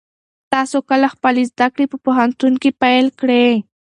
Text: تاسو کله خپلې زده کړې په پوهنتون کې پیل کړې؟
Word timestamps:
تاسو 0.53 0.77
کله 0.89 1.07
خپلې 1.13 1.41
زده 1.51 1.67
کړې 1.73 1.85
په 1.91 1.97
پوهنتون 2.05 2.53
کې 2.61 2.69
پیل 2.81 3.07
کړې؟ 3.19 3.47